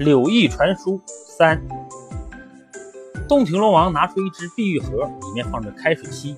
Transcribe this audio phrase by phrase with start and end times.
[0.00, 1.60] 柳毅传书三。
[3.28, 6.34] 洞庭龙王拿出一只碧玉盒，里面放着开水稀。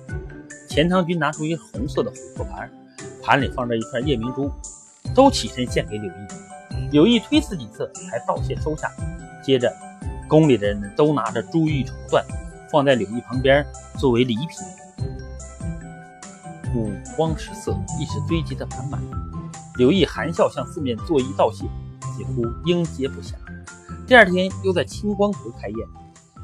[0.67, 2.69] 钱塘君拿出一红色的琥珀盘，
[3.23, 4.51] 盘里放着一串夜明珠，
[5.15, 6.89] 都起身献给柳毅。
[6.91, 8.91] 柳毅推辞几次，才道谢收下。
[9.41, 9.73] 接着，
[10.27, 12.21] 宫里的人都拿着珠玉绸缎，
[12.69, 13.65] 放在柳毅旁边
[13.97, 14.49] 作为礼品。
[16.75, 19.01] 五光十色，一时堆积的满满。
[19.77, 21.63] 柳毅含笑向四面作揖道谢，
[22.17, 23.35] 几乎应接不暇。
[24.13, 25.77] 第二天又在清光阁开宴，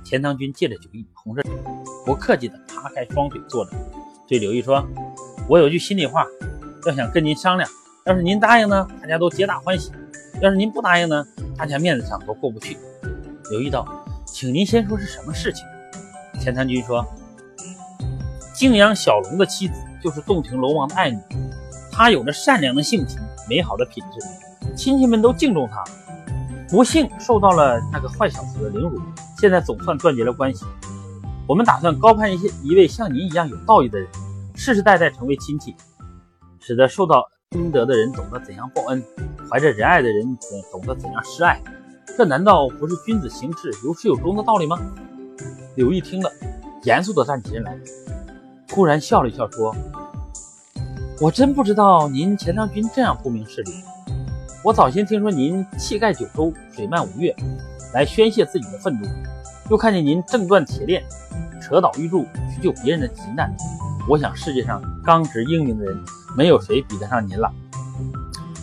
[0.03, 1.55] 钱塘君借着酒意红着脸，
[2.03, 3.71] 不客气地趴开双腿坐着，
[4.27, 4.83] 对柳毅说
[5.47, 6.25] ：“我有句心里话，
[6.87, 7.69] 要想跟您商量。
[8.07, 9.91] 要是您答应呢，大家都皆大欢喜；
[10.41, 11.23] 要是您不答应呢，
[11.55, 12.75] 大家面子上都过不去。”
[13.51, 13.87] 柳毅道
[14.25, 15.63] ：“请您先说是什么事情。”
[16.41, 17.05] 钱塘君说
[18.57, 21.19] ：“泾阳小龙的妻子就是洞庭龙王的爱女。”
[21.93, 25.83] 她有着善良的性情，美好的品质，亲戚们都敬重她。
[26.71, 29.01] 不幸受到了那个坏小子的凌辱，
[29.39, 30.65] 现在总算断绝了关系。
[31.47, 34.07] 我们打算高攀一些一位像您一样有道义的人，
[34.55, 35.75] 世世代代成为亲戚，
[36.59, 39.03] 使得受到恩德的人懂得怎样报恩，
[39.49, 40.39] 怀着仁爱的人懂
[40.71, 41.59] 懂得怎样施爱。
[42.15, 44.77] 这难道不是君子行事有始有终的道理吗？
[45.75, 46.31] 柳毅听了，
[46.83, 47.75] 严肃地站起身来，
[48.71, 49.75] 忽然笑了一笑，说。
[51.19, 53.71] 我真不知道您钱塘君这样不明事理。
[54.61, 57.33] 我早先听说您气盖九州，水漫五岳，
[57.93, 59.07] 来宣泄自己的愤怒，
[59.69, 61.01] 又看见您挣断铁链，
[61.61, 63.55] 扯倒玉柱去救别人的急难。
[64.09, 65.97] 我想世界上刚直英明的人，
[66.35, 67.49] 没有谁比得上您了。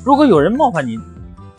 [0.05, 1.01] 如果有人冒犯您，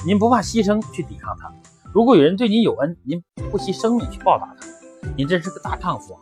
[0.05, 1.49] 您不怕牺牲去抵抗他；
[1.91, 4.67] 如果有人对您有恩，您不惜生命去报答他。
[5.15, 6.21] 您真是个大丈夫啊！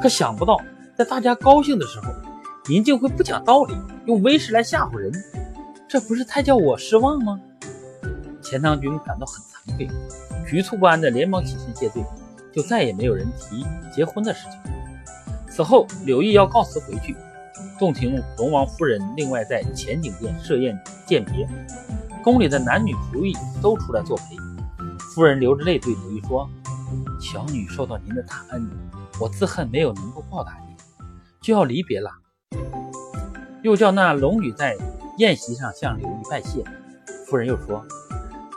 [0.00, 0.58] 可想不到，
[0.96, 2.06] 在大家高兴的时候。
[2.66, 5.12] 您竟会不讲道理，用威势来吓唬人，
[5.94, 7.40] 这不是太叫我失望吗？
[8.42, 9.88] 钱塘君感到很惭愧，
[10.44, 12.04] 局促不安的连忙起身谢罪，
[12.52, 13.64] 就再也没有人提
[13.94, 14.60] 结婚的事情。
[15.48, 17.14] 此后，柳毅要告辞回去，
[17.78, 20.76] 洞庭龙王夫人另外在前景殿设宴
[21.06, 21.48] 饯别，
[22.24, 23.32] 宫里的男女仆役
[23.62, 24.36] 都出来作陪。
[25.14, 26.50] 夫人流着泪对柳毅说
[27.22, 28.68] ：“小女受到您的大恩，
[29.20, 30.76] 我自恨没有能够报答您，
[31.40, 32.10] 就要离别了。”
[33.62, 34.76] 又叫那龙女在
[35.18, 36.64] 宴席上向柳毅拜谢。
[37.26, 37.84] 夫人又说：“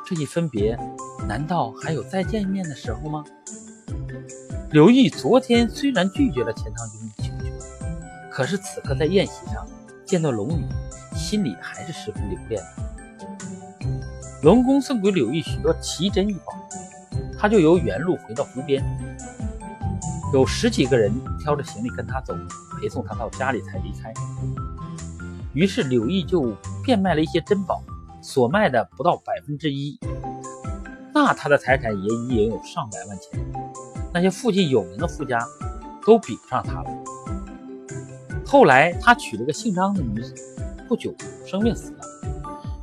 [0.06, 0.78] 这一分别，
[1.28, 3.24] 难道还有再见面的时候吗？”
[4.72, 7.46] 柳毅昨天虽然拒绝了钱塘君的请求，
[8.32, 9.66] 可是此刻在宴席上
[10.06, 10.66] 见到龙女，
[11.16, 12.68] 心里还是十分留恋的。
[14.42, 16.54] 龙宫送给柳毅许多奇珍异宝，
[17.40, 18.84] 他就由原路回到湖边，
[20.34, 22.36] 有十几个人挑着行李跟他走，
[22.80, 24.14] 陪送他到家里才离开。
[25.58, 27.82] 于是柳毅就变卖了一些珍宝，
[28.22, 30.00] 所卖的不到百分之一，
[31.12, 33.44] 那他的财产也已经有上百万钱。
[34.14, 35.44] 那些附近有名的富家
[36.06, 36.92] 都比不上他了。
[38.46, 40.32] 后来他娶了个姓张的女子，
[40.88, 41.12] 不久
[41.44, 42.02] 生病死了，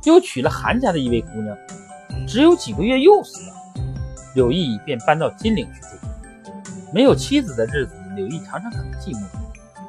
[0.03, 1.57] 又娶了韩家的一位姑娘，
[2.27, 3.55] 只有几个月又死了。
[4.33, 5.87] 柳毅便搬到金陵去住。
[6.93, 9.23] 没有妻子的日子，柳毅常常感到寂寞，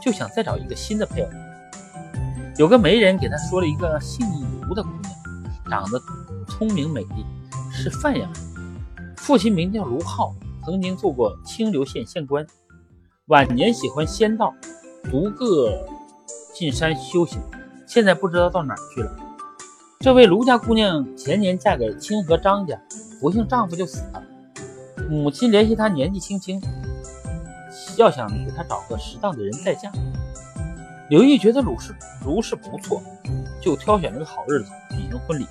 [0.01, 1.29] 就想再找一个新的配偶。
[2.59, 4.27] 有个媒人给他说了一个姓
[4.67, 5.13] 卢的姑娘，
[5.69, 6.01] 长得
[6.49, 7.27] 聪明美丽，
[7.71, 10.35] 是范阳人，父亲名叫卢浩，
[10.65, 12.47] 曾经做过清流县县官，
[13.27, 14.55] 晚年喜欢仙道，
[15.05, 15.87] 独个
[16.55, 17.39] 进山修行，
[17.87, 19.15] 现在不知道到哪儿去了。
[20.01, 22.81] 这位卢家姑娘前年嫁给清河张家，
[23.21, 24.23] 不幸丈夫就死了，
[25.11, 26.59] 母亲联系她年纪轻轻，
[27.99, 29.93] 要想给她找个适当的人再嫁。
[31.09, 31.95] 刘毅觉得卢氏
[32.25, 33.01] 卢氏不错，
[33.61, 35.47] 就挑选了个好日子举行婚礼。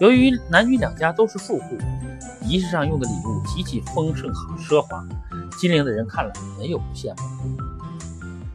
[0.00, 1.76] 由于男女两家都是富户，
[2.42, 5.06] 仪式上用的礼物极其丰盛好奢华，
[5.58, 7.56] 金陵的人看了没有不羡慕。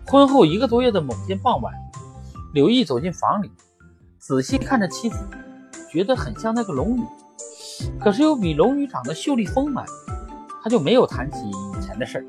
[0.07, 1.71] 婚后一个多月的某天傍晚，
[2.53, 3.51] 刘毅走进房里，
[4.17, 5.17] 仔细看着妻子，
[5.91, 7.03] 觉得很像那个龙女，
[7.99, 9.85] 可是又比龙女长得秀丽丰满，
[10.63, 12.25] 他就没有谈起以前的事儿。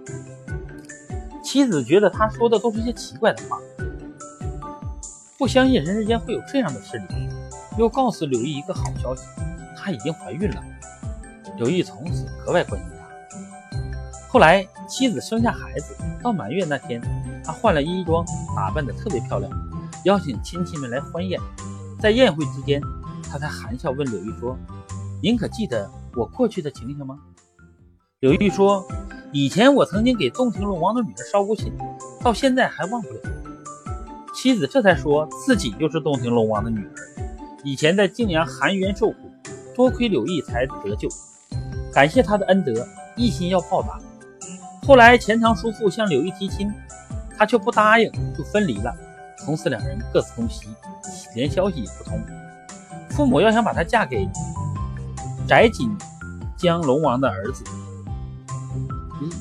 [1.42, 3.58] 妻子觉得他说的都是些奇怪的话，
[5.40, 7.26] 不相信人世间会有这样的事理，
[7.78, 9.24] 又告诉柳毅一个好消息，
[9.74, 10.62] 她已经怀孕了。
[11.56, 13.78] 柳毅从此格外关心她。
[14.28, 17.00] 后来妻子生下孩子，到满月那天，
[17.42, 18.22] 他换了衣装，
[18.54, 19.50] 打扮得特别漂亮，
[20.04, 21.40] 邀请亲戚们来欢宴。
[21.98, 22.82] 在宴会之间，
[23.22, 24.54] 他才含笑问柳毅说
[25.22, 27.18] ：“您可记得我过去的情形吗？”
[28.20, 28.86] 柳毅说。
[29.32, 31.72] 以前我曾经给洞庭龙王的女儿捎过信，
[32.20, 33.20] 到现在还忘不了。
[34.34, 36.92] 妻子这才说自己就是洞庭龙王的女儿，
[37.64, 39.16] 以前在泾阳含冤受苦，
[39.74, 41.08] 多亏柳毅才得救，
[41.92, 42.86] 感谢他的恩德，
[43.16, 43.98] 一心要报答。
[44.86, 46.72] 后来钱塘叔父向柳毅提亲，
[47.36, 48.94] 他却不答应，就分离了。
[49.38, 50.68] 从此两人各自东西，
[51.34, 52.18] 连消息也不通。
[53.10, 54.28] 父母要想把她嫁给
[55.46, 55.90] 翟锦
[56.56, 57.64] 江龙王的儿子，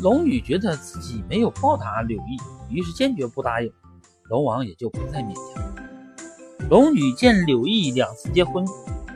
[0.01, 2.37] 龙女觉得自己没有报答柳毅，
[2.73, 3.71] 于是坚决不答应。
[4.29, 6.69] 龙王也就不再勉强。
[6.69, 8.63] 龙女见柳毅两次结婚，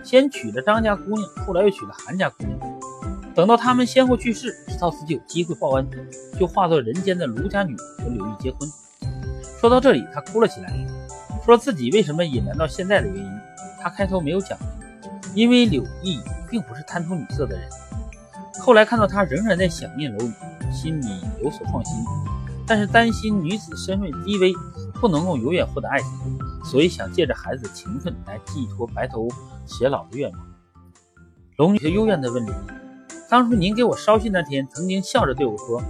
[0.03, 2.59] 先娶了张家姑娘，后来又娶了韩家姑娘。
[3.35, 5.87] 等到他们先后去世，知道自己有机会报恩，
[6.39, 8.59] 就化作人间的卢家女和柳毅结婚。
[9.59, 10.73] 说到这里，她哭了起来，
[11.45, 13.31] 说自己为什么隐瞒到现在的原因。
[13.81, 14.57] 她开头没有讲，
[15.35, 16.19] 因为柳毅
[16.49, 17.69] 并不是贪图女色的人。
[18.59, 20.33] 后来看到他仍然在想念龙女，
[20.71, 21.07] 心里
[21.43, 21.95] 有所放心，
[22.67, 24.53] 但是担心女子身份低微，
[25.03, 26.09] 不能够永远获得爱情，
[26.63, 29.27] 所以想借着孩子的情分来寄托白头
[29.67, 30.39] 偕老的愿望。
[31.57, 32.57] 龙女幽怨地问柳毅
[33.29, 35.83] ：“当初您给我捎信那天，曾经笑着对我说，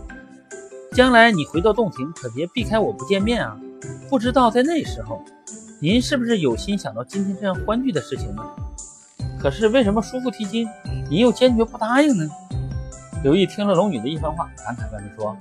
[0.93, 3.55] 将来你回到洞庭，可别避开我不见面啊！
[4.09, 5.23] 不知道在那时候，
[5.79, 8.43] 您是不是有心想到今天这样欢聚的事情呢？
[9.39, 10.67] 可是为什么叔父提亲，
[11.07, 12.27] 您又坚决不答应呢？”
[13.23, 15.37] 刘毅听了龙女的一番话，感慨万分说：“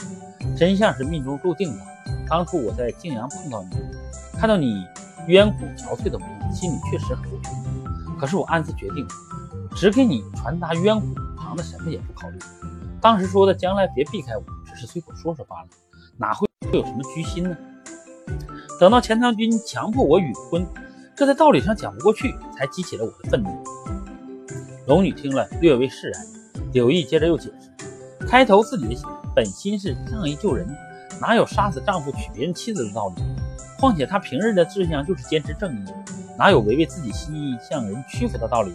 [0.58, 1.80] 真相是命中注定的。
[2.32, 3.76] 当初我在泾阳碰到你，
[4.38, 4.87] 看到你
[5.26, 7.52] 冤骨憔悴的模样，心里确实很不平。
[8.19, 9.06] 可是我暗自决定，
[9.76, 12.38] 只给你传达冤骨，旁的什么也不考虑。
[13.02, 15.69] 当时说的将来别避开我，只是随口说说罢了，
[16.17, 17.55] 哪会会有什么居心呢？
[18.81, 20.67] 等到钱塘君强迫我与婚，
[21.14, 23.50] 这在道理上讲不过去，才激起了我的愤怒。”
[24.88, 26.26] 龙女听了，略微释然。
[26.73, 28.26] 柳毅接着又解释。
[28.26, 29.02] 开头自己的
[29.37, 30.67] 本心是仗义救人，
[31.22, 33.22] 哪有杀死丈夫娶别人妻子的道理？
[33.78, 35.84] 况且他平日的志向就是坚持正义，
[36.36, 38.74] 哪有违背自己心意向人屈服的道理？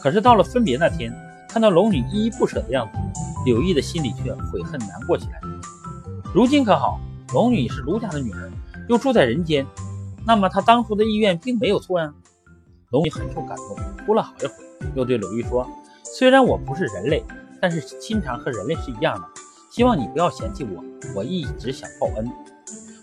[0.00, 1.12] 可是到了分别那天，
[1.46, 2.98] 看到龙女依依不舍的样子，
[3.44, 5.40] 柳毅的心里却悔恨难过起来。
[6.34, 6.98] 如今可好，
[7.34, 8.50] 龙女是卢家的女儿，
[8.88, 9.66] 又住在人间，
[10.26, 12.10] 那么她当初的意愿并没有错呀。
[12.92, 13.76] 龙女很受感动，
[14.06, 15.68] 哭了好一会儿，又对柳毅说
[16.16, 17.22] ：“虽然我不是人类。”
[17.60, 19.26] 但是心肠和人类是一样的，
[19.78, 20.82] 希望你不要嫌弃我，
[21.14, 22.28] 我一直想报恩。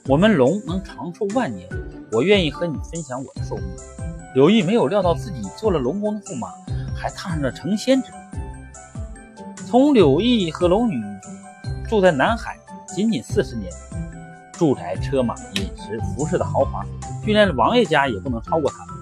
[0.10, 1.69] 我们龙能长寿万年，
[2.12, 3.66] 我愿意和你分享我的寿命。
[4.33, 6.50] 柳毅没有料到自己做了龙宫的驸马，
[6.94, 8.18] 还踏上了成仙之路。
[9.66, 11.01] 从柳毅和龙女
[11.88, 13.72] 住在南海仅仅四十年，
[14.51, 16.83] 住宅、车马、饮食、服饰的豪华，
[17.25, 18.95] 就连王爷家也不能超过他们。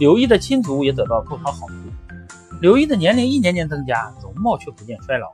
[0.00, 1.74] 柳毅的亲族也得到不少好处。
[2.60, 5.28] 柳毅的年龄一年年增加，容貌却不见衰老，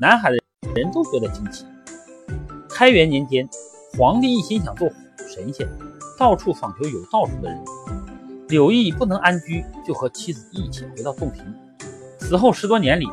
[0.00, 0.38] 南海的
[0.78, 1.66] 人都觉得惊奇。
[2.68, 3.48] 开元年间，
[3.96, 4.88] 皇帝一心想做
[5.28, 5.68] 神仙，
[6.18, 7.58] 到处访求有道术的人。
[8.48, 11.44] 柳毅不能安居，就和妻子一起回到洞庭。
[12.18, 13.06] 此后十多年里，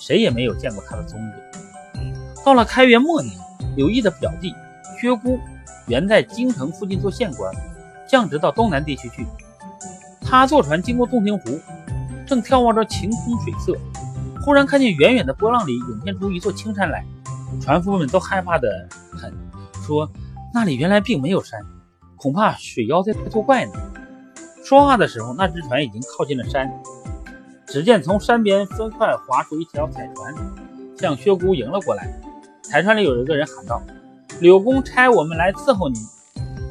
[0.00, 1.32] 谁也没有见过他的踪影。
[2.44, 3.32] 到了开元末年，
[3.76, 4.52] 柳毅的表弟
[5.00, 5.38] 薛姑
[5.86, 7.54] 原在京城附近做县官，
[8.08, 9.26] 降职到东南地区去。
[10.20, 11.60] 他坐船经过洞庭湖。
[12.26, 13.76] 正眺望着晴空水色，
[14.42, 17.04] 忽然看见远远的波浪里涌现出一座青山来，
[17.60, 19.32] 船夫们都害怕的很，
[19.86, 20.10] 说
[20.54, 21.60] 那里原来并没有山，
[22.16, 23.72] 恐怕水妖在作怪呢。
[24.64, 26.70] 说话的时候，那只船已经靠近了山，
[27.66, 30.34] 只见从山边飞快划出一条彩船，
[30.96, 32.08] 向薛姑迎了过来。
[32.62, 33.82] 彩船里有一个人喊道
[34.40, 36.00] ：“柳公差我们来伺候您。”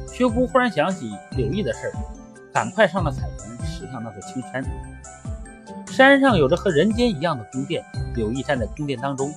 [0.08, 1.92] 薛姑忽然想起柳毅的事儿，
[2.52, 4.64] 赶快上了彩船，驶向那座青山。
[5.90, 9.30] 山上有着和人间一样的宫殿，柳毅站在宫殿当中，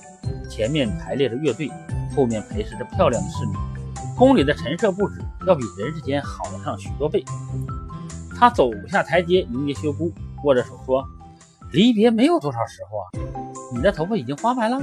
[0.48, 1.68] 前面排列着乐队，
[2.14, 3.52] 后面陪侍着漂亮的侍女。
[4.16, 7.24] 宫里的陈设布置要比人世间好上许多倍。
[8.38, 10.12] 他走下台阶迎接薛姑，
[10.44, 11.04] 握着手说
[11.72, 13.04] ：“离别没有多少时候啊，
[13.74, 14.80] 你的头发已经花白了。”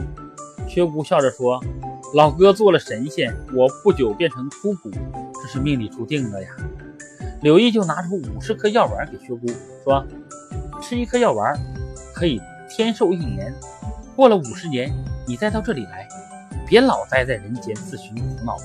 [0.68, 1.64] 薛姑笑着说
[2.14, 4.92] ：“老哥做了神仙，我不久变成秃骨，
[5.34, 6.50] 这是命里注定的呀。”
[7.42, 9.48] 柳毅就拿出五十颗药丸给薛姑，
[9.84, 10.06] 说。
[10.92, 11.58] 吃一颗药丸，
[12.14, 13.56] 可以天寿一年。
[14.14, 14.94] 过了五十年，
[15.26, 16.06] 你再到这里来，
[16.68, 18.64] 别老待在人间自寻苦恼了。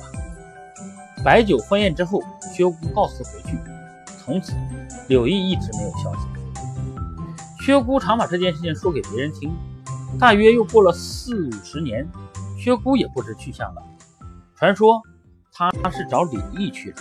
[1.22, 2.20] 摆酒欢宴之后，
[2.52, 3.56] 薛姑告辞回去。
[4.18, 4.54] 从此，
[5.06, 6.26] 柳毅一直没有消息。
[7.64, 9.54] 薛姑常把这件事情说给别人听。
[10.18, 12.04] 大约又过了四五十年，
[12.58, 13.80] 薛姑也不知去向了。
[14.56, 15.00] 传说
[15.52, 16.96] 他是找李毅去了。